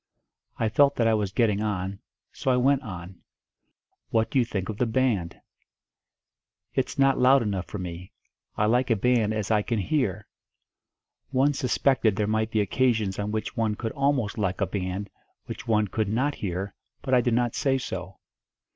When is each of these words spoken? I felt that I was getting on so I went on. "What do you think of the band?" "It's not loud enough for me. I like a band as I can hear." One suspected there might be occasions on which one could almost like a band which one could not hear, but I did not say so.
I 0.57 0.67
felt 0.67 0.95
that 0.95 1.05
I 1.07 1.13
was 1.13 1.31
getting 1.31 1.61
on 1.61 1.99
so 2.31 2.49
I 2.49 2.57
went 2.57 2.81
on. 2.81 3.21
"What 4.09 4.31
do 4.31 4.39
you 4.39 4.45
think 4.45 4.67
of 4.67 4.77
the 4.77 4.87
band?" 4.87 5.39
"It's 6.73 6.97
not 6.97 7.19
loud 7.19 7.43
enough 7.43 7.67
for 7.67 7.77
me. 7.77 8.11
I 8.57 8.65
like 8.65 8.89
a 8.89 8.95
band 8.95 9.31
as 9.31 9.51
I 9.51 9.61
can 9.61 9.77
hear." 9.77 10.25
One 11.29 11.53
suspected 11.53 12.15
there 12.15 12.25
might 12.25 12.49
be 12.49 12.61
occasions 12.61 13.19
on 13.19 13.31
which 13.31 13.55
one 13.55 13.75
could 13.75 13.91
almost 13.91 14.39
like 14.39 14.59
a 14.59 14.65
band 14.65 15.11
which 15.45 15.67
one 15.67 15.87
could 15.87 16.09
not 16.09 16.33
hear, 16.33 16.73
but 17.03 17.13
I 17.13 17.21
did 17.21 17.35
not 17.35 17.53
say 17.53 17.77
so. 17.77 18.17